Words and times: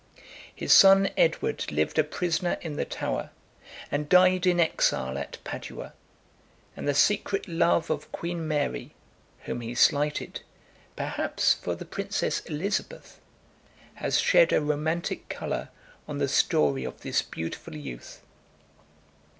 His 0.55 0.73
son 0.73 1.09
Edward 1.15 1.71
lived 1.71 1.99
a 1.99 2.03
prisoner 2.03 2.57
in 2.61 2.75
the 2.75 2.85
Tower, 2.85 3.29
and 3.91 4.09
died 4.09 4.47
in 4.47 4.59
exile 4.59 5.15
at 5.15 5.37
Padua; 5.43 5.93
and 6.75 6.87
the 6.87 6.95
secret 6.95 7.47
love 7.47 7.91
of 7.91 8.11
Queen 8.11 8.47
Mary, 8.47 8.95
whom 9.41 9.61
he 9.61 9.75
slighted, 9.75 10.41
perhaps 10.95 11.53
for 11.53 11.75
the 11.75 11.85
princess 11.85 12.39
Elizabeth, 12.47 13.19
has 13.93 14.19
shed 14.19 14.51
a 14.51 14.59
romantic 14.59 15.29
color 15.29 15.69
on 16.07 16.17
the 16.17 16.27
story 16.27 16.83
of 16.83 17.01
this 17.01 17.21
beautiful 17.21 17.75
youth. 17.75 18.21